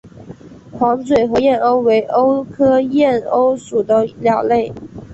[0.71, 4.73] 黄嘴河燕鸥为鸥科燕鸥属的鸟类。